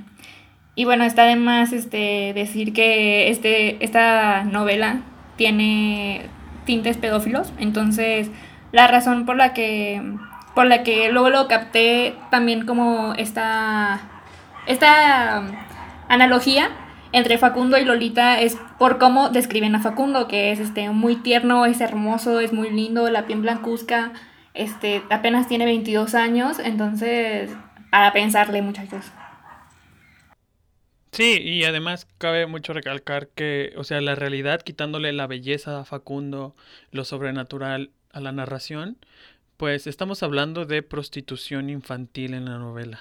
[0.74, 5.02] Y bueno, está además este, decir que este, esta novela
[5.36, 6.22] tiene
[6.64, 8.30] tintes pedófilos, entonces
[8.72, 10.02] la razón por la que,
[10.54, 14.00] por la que luego lo capté también como esta,
[14.66, 15.42] esta
[16.08, 16.70] analogía
[17.14, 21.64] entre Facundo y Lolita es por cómo describen a Facundo, que es este, muy tierno,
[21.64, 24.12] es hermoso, es muy lindo, la piel blancuzca,
[24.52, 27.52] este, apenas tiene 22 años, entonces,
[27.92, 29.12] para pensarle muchachos.
[31.12, 35.84] Sí, y además cabe mucho recalcar que, o sea, la realidad, quitándole la belleza a
[35.84, 36.56] Facundo,
[36.90, 38.96] lo sobrenatural a la narración,
[39.56, 43.00] pues estamos hablando de prostitución infantil en la novela.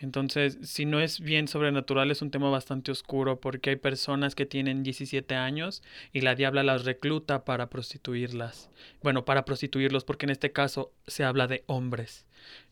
[0.00, 4.46] Entonces, si no es bien sobrenatural, es un tema bastante oscuro porque hay personas que
[4.46, 8.70] tienen 17 años y la diabla las recluta para prostituirlas.
[9.02, 12.26] Bueno, para prostituirlos porque en este caso se habla de hombres.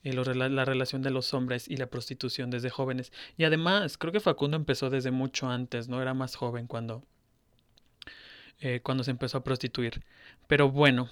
[0.04, 3.12] Eh, la relación de los hombres y la prostitución desde jóvenes.
[3.36, 6.00] Y además, creo que Facundo empezó desde mucho antes, ¿no?
[6.00, 7.02] Era más joven cuando,
[8.60, 10.04] eh, cuando se empezó a prostituir.
[10.46, 11.10] Pero bueno,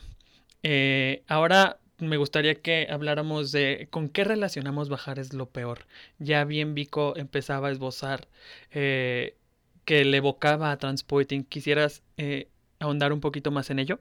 [0.65, 5.87] eh, ahora me gustaría que habláramos de con qué relacionamos bajar es lo peor.
[6.19, 8.27] Ya bien Vico empezaba a esbozar
[8.73, 9.37] eh,
[9.85, 11.45] que le evocaba a Transporting.
[11.45, 12.49] ¿Quisieras eh,
[12.81, 14.01] ahondar un poquito más en ello?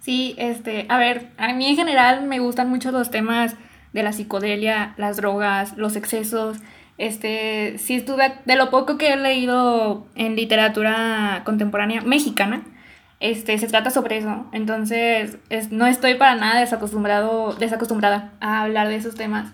[0.00, 3.56] Sí, este, a ver, a mí en general me gustan mucho los temas
[3.92, 6.58] de la psicodelia, las drogas, los excesos.
[6.98, 12.64] Este, sí estuve, de lo poco que he leído en literatura contemporánea mexicana,
[13.20, 14.46] este, se trata sobre eso.
[14.52, 15.38] Entonces,
[15.70, 19.52] no estoy para nada desacostumbrado, desacostumbrada a hablar de esos temas.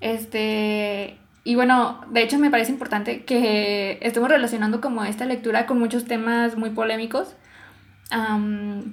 [0.00, 5.78] Este, y bueno, de hecho me parece importante que estemos relacionando como esta lectura con
[5.78, 7.34] muchos temas muy polémicos.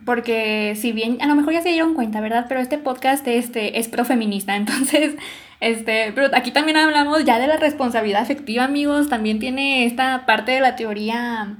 [0.05, 2.45] porque si bien a lo mejor ya se dieron cuenta, ¿verdad?
[2.47, 5.15] Pero este podcast este, es profeminista, entonces,
[5.59, 10.53] este, pero aquí también hablamos ya de la responsabilidad afectiva, amigos, también tiene esta parte
[10.53, 11.57] de la teoría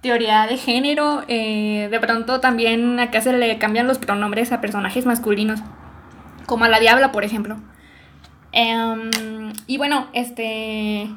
[0.00, 1.24] teoría de género.
[1.28, 5.60] Eh, de pronto también acá se le cambian los pronombres a personajes masculinos,
[6.46, 7.58] como a la diabla, por ejemplo.
[8.52, 11.08] Em, y bueno, este,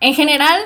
[0.00, 0.60] en general,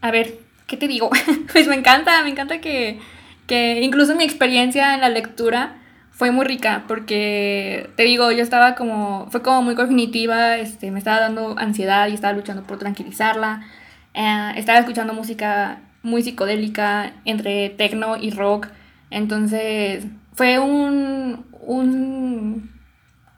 [0.00, 1.10] a ver, ¿qué te digo?
[1.52, 3.00] pues me encanta, me encanta que,
[3.46, 8.76] que incluso mi experiencia en la lectura fue muy rica porque te digo, yo estaba
[8.76, 13.66] como, fue como muy cognitiva, este, me estaba dando ansiedad y estaba luchando por tranquilizarla,
[14.14, 18.68] eh, estaba escuchando música muy psicodélica entre techno y rock.
[19.10, 22.70] Entonces fue un, un,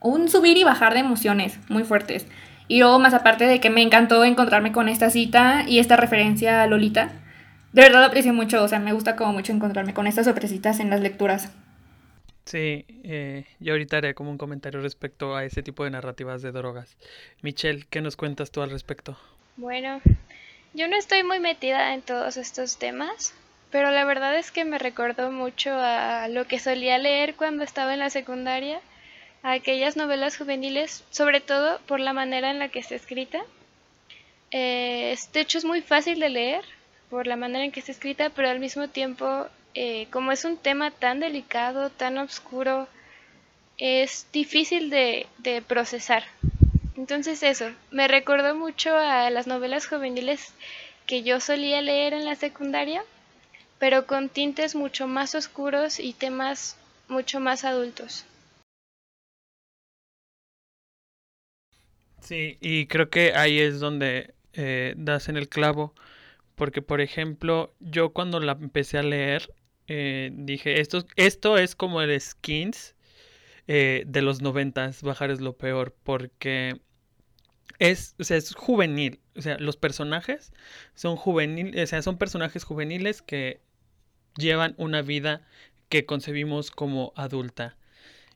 [0.00, 2.26] un subir y bajar de emociones muy fuertes.
[2.68, 6.62] Y luego más aparte de que me encantó encontrarme con esta cita y esta referencia
[6.62, 7.12] a Lolita.
[7.72, 10.80] De verdad lo aprecio mucho, o sea, me gusta como mucho encontrarme con estas sorpresitas
[10.80, 11.52] en las lecturas.
[12.44, 16.52] Sí, eh, yo ahorita haré como un comentario respecto a ese tipo de narrativas de
[16.52, 16.96] drogas.
[17.42, 19.16] Michelle, ¿qué nos cuentas tú al respecto?
[19.56, 20.00] Bueno,
[20.76, 23.32] yo no estoy muy metida en todos estos temas,
[23.70, 27.94] pero la verdad es que me recordó mucho a lo que solía leer cuando estaba
[27.94, 28.82] en la secundaria,
[29.42, 33.42] a aquellas novelas juveniles, sobre todo por la manera en la que está escrita.
[34.50, 36.64] Eh, de hecho es muy fácil de leer
[37.08, 40.58] por la manera en que está escrita, pero al mismo tiempo, eh, como es un
[40.58, 42.86] tema tan delicado, tan oscuro,
[43.78, 45.26] es difícil de
[45.66, 46.24] procesar.
[46.96, 50.52] Entonces eso, me recordó mucho a las novelas juveniles
[51.06, 53.02] que yo solía leer en la secundaria,
[53.78, 56.76] pero con tintes mucho más oscuros y temas
[57.08, 58.24] mucho más adultos.
[62.20, 65.94] Sí, y creo que ahí es donde eh, das en el clavo,
[66.56, 69.54] porque por ejemplo, yo cuando la empecé a leer,
[69.88, 72.96] eh, dije, esto, esto es como el skins
[73.68, 76.80] eh, de los noventas, bajar es lo peor, porque
[77.78, 79.20] es, es juvenil.
[79.36, 80.52] O sea, los personajes
[80.94, 83.60] son juveniles, o sea, son personajes juveniles que
[84.36, 85.46] llevan una vida
[85.88, 87.76] que concebimos como adulta.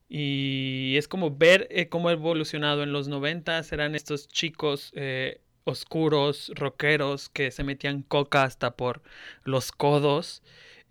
[0.08, 5.40] Y es como ver eh, cómo ha evolucionado en los 90 eran estos chicos eh,
[5.64, 9.02] oscuros, rockeros, que se metían coca hasta por
[9.44, 10.42] los codos.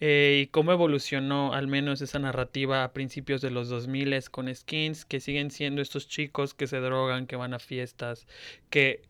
[0.02, 5.06] Eh, y cómo evolucionó al menos esa narrativa a principios de los 2000 con skins,
[5.06, 8.28] que siguen siendo estos chicos que se drogan, que van a fiestas,
[8.70, 9.02] que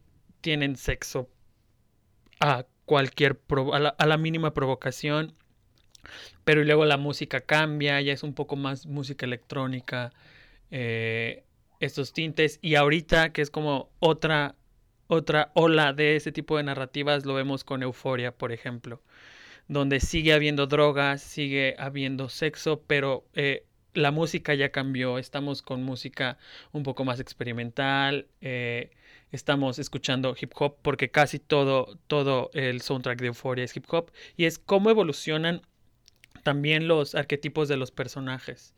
[0.41, 1.29] tienen sexo
[2.39, 3.39] a cualquier
[3.97, 5.35] a la mínima provocación
[6.43, 10.11] pero luego la música cambia, ya es un poco más música electrónica,
[10.71, 11.43] eh,
[11.79, 12.59] estos tintes.
[12.61, 14.55] Y ahorita, que es como otra,
[15.07, 19.01] otra ola de ese tipo de narrativas, lo vemos con Euforia, por ejemplo,
[19.69, 25.19] donde sigue habiendo drogas, sigue habiendo sexo, pero eh, la música ya cambió.
[25.19, 26.39] Estamos con música
[26.71, 28.27] un poco más experimental.
[28.41, 28.89] Eh,
[29.31, 34.11] estamos escuchando hip hop porque casi todo, todo el soundtrack de Euphoria es hip hop.
[34.35, 35.61] Y es cómo evolucionan
[36.43, 38.73] también los arquetipos de los personajes.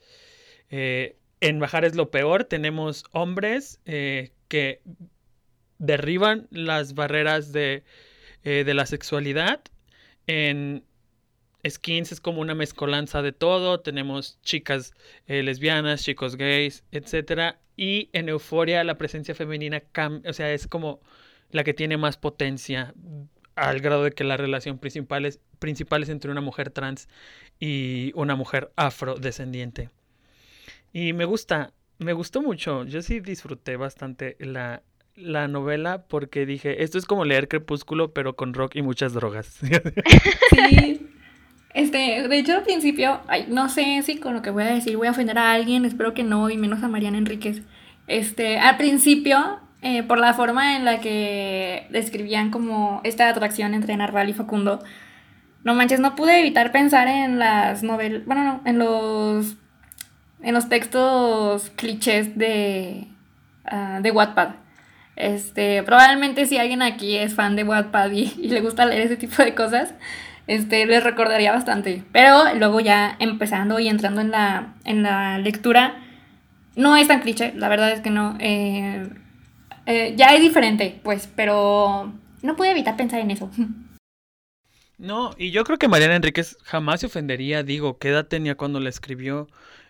[0.69, 4.81] Eh, en Bajar es lo peor tenemos hombres que
[5.79, 7.83] derriban las barreras de,
[8.43, 9.61] de, la sexualidad.
[10.33, 10.85] En
[11.67, 13.81] Skins es como una mezcolanza de todo.
[13.81, 14.93] Tenemos chicas
[15.27, 17.57] lesbianas, chicos gays, etc.
[17.75, 19.83] Y en Euforia la presencia femenina
[20.25, 21.01] o sea, es como
[21.49, 22.93] la que tiene más potencia
[23.55, 27.09] al grado de que la relación principal es, principal es entre una mujer trans
[27.59, 29.89] y una mujer afrodescendiente.
[30.93, 32.85] Y me gusta, me gustó mucho.
[32.85, 34.81] Yo sí disfruté bastante la,
[35.21, 39.59] la novela porque dije, esto es como leer Crepúsculo, pero con rock y muchas drogas.
[40.51, 41.07] Sí.
[41.73, 44.97] Este, de hecho al principio, ay, no sé si con lo que voy a decir
[44.97, 47.61] voy a ofender a alguien, espero que no, y menos a Mariana Enríquez.
[48.07, 53.95] Este, al principio, eh, por la forma en la que describían como esta atracción entre
[53.95, 54.83] Narval y Facundo,
[55.63, 59.55] no manches, no pude evitar pensar en las novelas, bueno, no, en los,
[60.41, 63.07] en los textos clichés de,
[63.71, 64.55] uh, de Wattpad.
[65.15, 69.17] Este, probablemente si alguien aquí es fan de Wattpad y, y, le gusta leer ese
[69.17, 69.93] tipo de cosas,
[70.47, 72.03] este, les recordaría bastante.
[72.11, 76.01] Pero luego ya empezando y entrando en la, en la lectura,
[76.75, 78.37] no es tan cliché, la verdad es que no.
[78.39, 79.07] Eh,
[79.85, 83.49] eh, ya es diferente, pues, pero no pude evitar pensar en eso.
[84.97, 88.79] No, y yo creo que Mariana Enríquez jamás se ofendería, digo, qué edad tenía cuando
[88.79, 89.47] la escribió.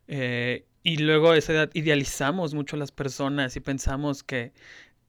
[0.07, 4.53] Eh, y luego a esa edad idealizamos mucho a las personas y pensamos que,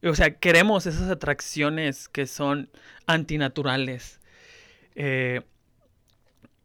[0.04, 2.70] o sea, queremos esas atracciones que son
[3.06, 4.20] antinaturales.
[4.94, 5.42] Eh,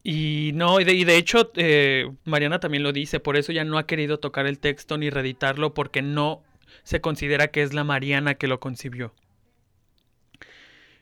[0.02, 3.86] y no, y de, hecho, eh, Mariana también lo dice, por eso ya no ha
[3.86, 6.42] querido tocar el texto ni reeditarlo porque no
[6.82, 9.14] se considera que es la Mariana que lo concibió.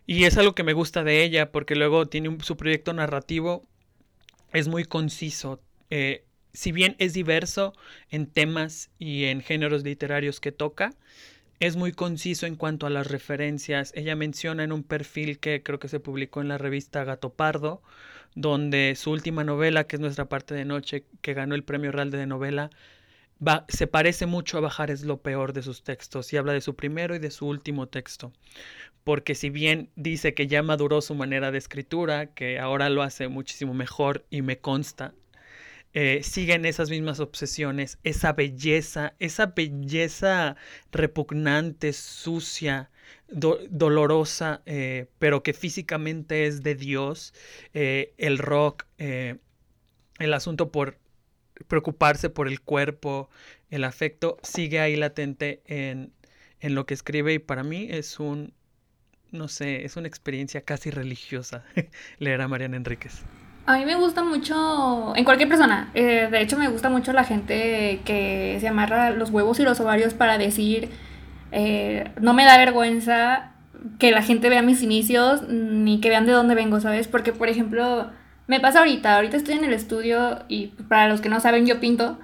[0.06, 3.66] Y es algo que me gusta de ella, porque luego tiene su proyecto narrativo,
[4.52, 5.60] es muy conciso.
[5.90, 7.74] Eh, si bien es diverso
[8.10, 10.94] en temas y en géneros literarios que toca,
[11.60, 13.92] es muy conciso en cuanto a las referencias.
[13.94, 17.82] Ella menciona en un perfil que creo que se publicó en la revista Gato Pardo,
[18.34, 22.10] donde su última novela, que es Nuestra parte de noche, que ganó el premio Real
[22.10, 22.70] de novela,
[23.68, 26.74] se parece mucho a Bajar es lo peor de sus textos y habla de su
[26.74, 28.32] primero y de su último texto
[29.06, 33.28] porque si bien dice que ya maduró su manera de escritura, que ahora lo hace
[33.28, 35.14] muchísimo mejor y me consta,
[35.98, 40.56] eh, siguen esas mismas obsesiones, esa belleza, esa belleza
[40.92, 42.90] repugnante, sucia,
[43.28, 47.32] dolorosa, eh, pero que físicamente es de Dios,
[47.72, 49.40] eh, el rock, el
[50.34, 50.98] asunto por
[51.66, 53.30] preocuparse por el cuerpo,
[53.70, 56.12] el afecto, sigue ahí latente en,
[56.60, 58.52] en lo que escribe y para mí es un
[59.32, 61.64] no sé, es una experiencia casi religiosa
[62.18, 63.22] leer a Mariana Enríquez.
[63.66, 67.24] A mí me gusta mucho, en cualquier persona, eh, de hecho me gusta mucho la
[67.24, 70.90] gente que se amarra los huevos y los ovarios para decir,
[71.50, 73.50] eh, no me da vergüenza
[73.98, 77.08] que la gente vea mis inicios ni que vean de dónde vengo, ¿sabes?
[77.08, 78.08] Porque, por ejemplo,
[78.46, 81.80] me pasa ahorita, ahorita estoy en el estudio y para los que no saben, yo
[81.80, 82.18] pinto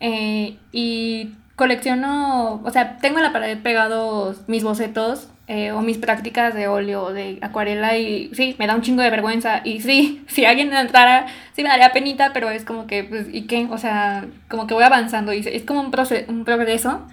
[0.00, 5.98] eh, y colecciono, o sea, tengo en la pared pegados mis bocetos eh, o mis
[5.98, 10.24] prácticas de óleo, de acuarela y sí, me da un chingo de vergüenza y sí,
[10.28, 13.66] si alguien entrara, sí me daría penita, pero es como que, pues, ¿y qué?
[13.70, 15.92] O sea, como que voy avanzando y es como un,
[16.28, 17.06] un progreso.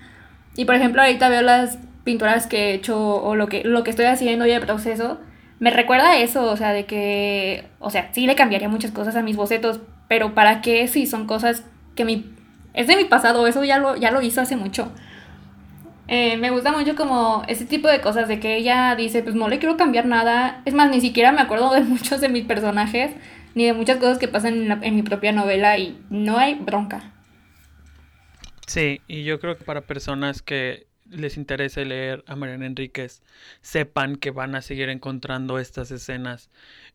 [0.56, 3.90] Y por ejemplo, ahorita veo las pinturas que he hecho o lo que, lo que
[3.92, 5.20] estoy haciendo y el proceso,
[5.60, 9.16] me recuerda a eso, o sea, de que, o sea, sí le cambiaría muchas cosas
[9.16, 11.64] a mis bocetos, pero ¿para qué si son cosas
[11.96, 12.34] que mi,
[12.74, 13.46] es de mi pasado?
[13.46, 14.92] Eso ya lo, ya lo hizo hace mucho.
[16.14, 19.48] Eh, me gusta mucho como ese tipo de cosas de que ella dice, pues no
[19.48, 20.62] le quiero cambiar nada.
[20.66, 23.16] Es más, ni siquiera me acuerdo de muchos de mis personajes,
[23.56, 27.14] ni de muchas cosas que pasan en, en mi propia novela y no hay bronca.
[28.68, 33.22] Sí, y yo creo que para personas que les interese leer a Mariana Enríquez,
[33.62, 36.50] sepan que van a seguir encontrando estas escenas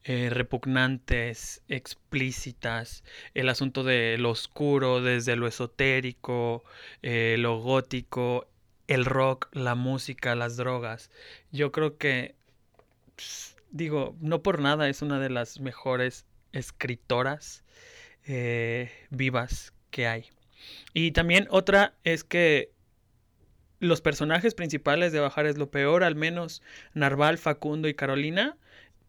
[0.04, 3.04] eh, repugnantes, explícitas,
[3.34, 6.64] el asunto de lo oscuro, desde lo esotérico,
[7.02, 8.46] eh, lo gótico,
[8.88, 11.10] el rock, la música, las drogas.
[11.52, 12.34] Yo creo que,
[13.70, 17.64] digo, no por nada es una de las mejores escritoras
[18.24, 20.26] eh, vivas que hay.
[20.94, 22.72] Y también otra es que
[23.78, 26.62] los personajes principales de Bajar es lo peor, al menos
[26.94, 28.56] Narval, Facundo y Carolina,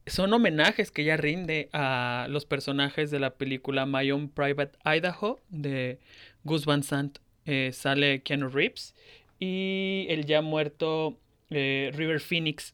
[0.05, 5.41] son homenajes que ella rinde a los personajes de la película My Own Private Idaho
[5.49, 5.99] de
[6.43, 7.19] Gus Van Sant.
[7.45, 8.93] Eh, sale Keanu Reeves
[9.39, 11.17] y el ya muerto
[11.49, 12.73] eh, River Phoenix.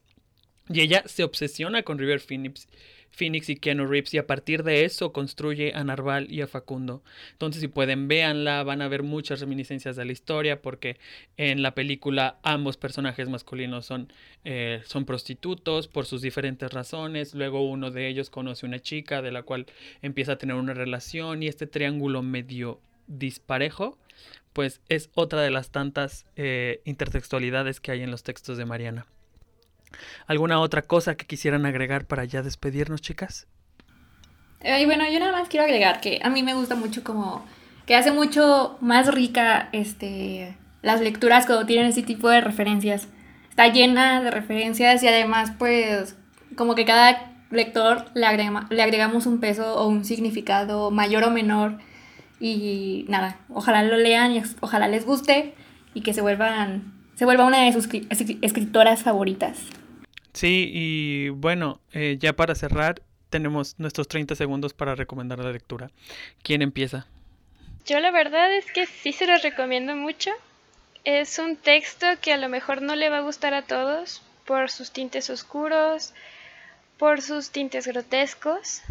[0.70, 2.68] Y ella se obsesiona con River Phoenix
[3.14, 7.04] Phoenix y Keanu Reeves y a partir de eso construye a Narval y a Facundo.
[7.32, 10.98] Entonces si pueden véanla, van a ver muchas reminiscencias de la historia porque
[11.38, 14.12] en la película ambos personajes masculinos son,
[14.44, 19.32] eh, son prostitutos por sus diferentes razones, luego uno de ellos conoce una chica de
[19.32, 19.68] la cual
[20.02, 24.00] empieza a tener una relación y este triángulo medio disparejo
[24.54, 29.06] pues es otra de las tantas eh, intertextualidades que hay en los textos de Mariana.
[30.28, 33.48] ¿Alguna otra cosa que quisieran agregar para ya despedirnos, chicas?
[34.64, 37.46] Y bueno, yo nada más quiero agregar que a mí me gusta mucho como
[37.86, 43.08] que hace mucho más rica este las lecturas cuando tienen ese tipo de referencias.
[43.50, 46.16] Está llena de referencias y además pues
[46.56, 48.26] como que cada lector le,
[48.70, 51.80] le agregamos un peso o un significado mayor o menor
[52.44, 55.54] y nada, ojalá lo lean y ojalá les guste
[55.94, 57.88] y que se vuelvan se vuelva una de sus
[58.42, 59.60] escritoras favoritas.
[60.34, 65.92] Sí, y bueno, eh, ya para cerrar, tenemos nuestros 30 segundos para recomendar la lectura.
[66.42, 67.06] ¿Quién empieza?
[67.86, 70.32] Yo la verdad es que sí se los recomiendo mucho.
[71.04, 74.72] Es un texto que a lo mejor no le va a gustar a todos por
[74.72, 76.14] sus tintes oscuros,
[76.98, 78.82] por sus tintes grotescos,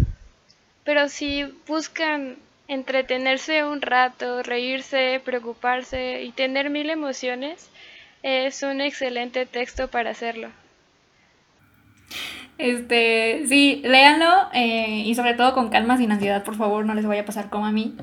[0.84, 2.36] pero si buscan
[2.68, 7.70] entretenerse un rato, reírse, preocuparse y tener mil emociones,
[8.22, 10.48] es un excelente texto para hacerlo.
[12.58, 17.06] Este, sí, léanlo eh, y sobre todo con calma, sin ansiedad, por favor, no les
[17.06, 17.96] vaya a pasar como a mí.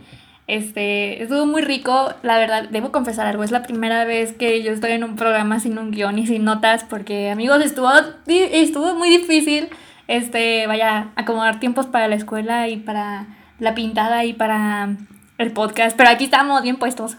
[0.47, 4.71] Este, estuvo muy rico, la verdad, debo confesar algo, es la primera vez que yo
[4.71, 7.91] estoy en un programa sin un guion y sin notas, porque amigos, estuvo,
[8.25, 9.69] estuvo muy difícil,
[10.07, 13.27] este, vaya, acomodar tiempos para la escuela y para
[13.59, 14.95] la pintada y para
[15.37, 17.17] el podcast, pero aquí estamos bien puestos.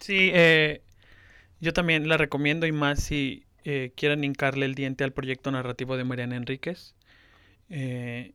[0.00, 0.82] Sí, eh,
[1.60, 5.96] yo también la recomiendo y más si eh, quieran hincarle el diente al proyecto narrativo
[5.96, 6.94] de Mariana Enríquez.
[7.68, 8.34] Eh,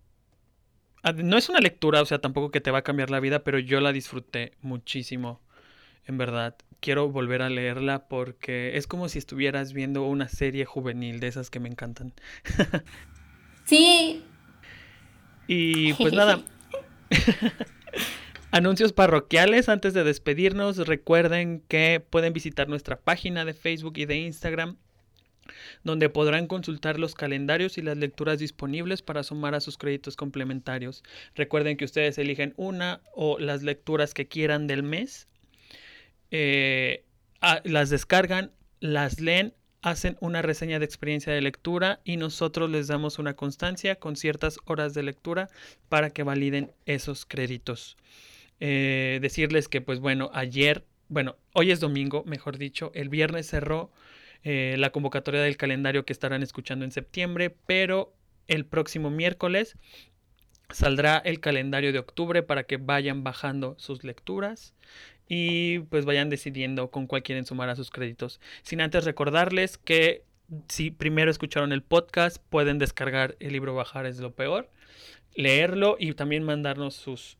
[1.16, 3.58] no es una lectura, o sea, tampoco que te va a cambiar la vida, pero
[3.58, 5.40] yo la disfruté muchísimo,
[6.06, 6.58] en verdad.
[6.82, 11.50] Quiero volver a leerla porque es como si estuvieras viendo una serie juvenil de esas
[11.50, 12.14] que me encantan.
[13.66, 14.26] sí.
[15.54, 16.41] Y pues nada.
[18.52, 20.78] Anuncios parroquiales antes de despedirnos.
[20.78, 24.78] Recuerden que pueden visitar nuestra página de Facebook y de Instagram
[25.84, 31.04] donde podrán consultar los calendarios y las lecturas disponibles para sumar a sus créditos complementarios.
[31.36, 35.28] Recuerden que ustedes eligen una o las lecturas que quieran del mes,
[36.30, 37.04] eh,
[37.66, 43.20] las descargan, las leen, hacen una reseña de experiencia de lectura y nosotros les damos
[43.20, 45.50] una constancia con ciertas horas de lectura
[45.90, 47.98] para que validen esos créditos.
[48.60, 53.92] Eh, decirles que pues bueno, ayer, bueno, hoy es domingo, mejor dicho, el viernes cerró
[54.44, 58.14] eh, la convocatoria del calendario que estarán escuchando en septiembre, pero
[58.48, 59.78] el próximo miércoles
[60.70, 64.74] saldrá el calendario de octubre para que vayan bajando sus lecturas
[65.28, 68.40] y pues vayan decidiendo con cuál quieren sumar a sus créditos.
[68.64, 70.24] Sin antes recordarles que
[70.68, 74.70] si primero escucharon el podcast, pueden descargar el libro Bajar es lo peor,
[75.34, 77.38] leerlo y también mandarnos sus,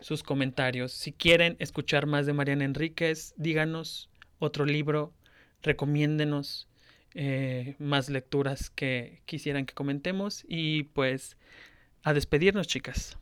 [0.00, 0.92] sus comentarios.
[0.92, 5.14] Si quieren escuchar más de Mariana Enríquez, díganos otro libro
[5.62, 6.68] recomiéndenos
[7.14, 11.36] eh, más lecturas que quisieran que comentemos y pues
[12.02, 13.19] a despedirnos chicas.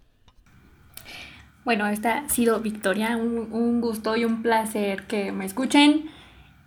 [1.69, 6.11] Bueno, esta ha sido Victoria, un, gusto y un placer que me escuchen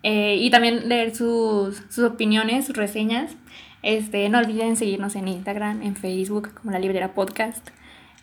[0.03, 3.35] eh, y también leer sus, sus, opiniones, sus reseñas.
[3.81, 7.67] Este, no olviden seguirnos en Instagram, en Facebook como La Librera Podcast.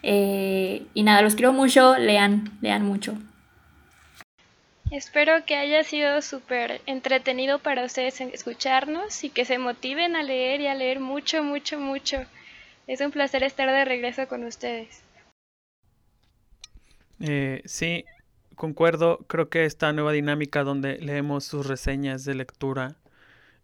[0.04, 3.18] Eh, y nada, los quiero mucho, lean, lean mucho.
[4.92, 10.60] Espero que haya sido súper entretenido para ustedes escucharnos y que se motiven a leer
[10.60, 12.18] y a leer mucho, mucho, mucho.
[12.86, 15.02] Es un placer estar de regreso con ustedes.
[17.20, 18.04] Eh, sí,
[18.54, 19.24] concuerdo.
[19.28, 22.96] Creo que esta nueva dinámica donde leemos sus reseñas de lectura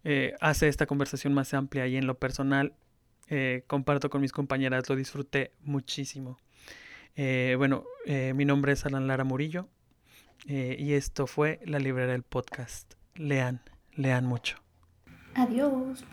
[0.07, 2.73] eh, hace esta conversación más amplia y en lo personal
[3.27, 6.37] eh, comparto con mis compañeras, lo disfruté muchísimo.
[7.15, 9.67] Eh, bueno, mi nombre es Alan Lara Murillo
[10.45, 12.93] y esto fue La Librera del Podcast.
[13.15, 13.61] Lean,
[13.95, 14.57] lean mucho.
[15.33, 16.05] Adiós.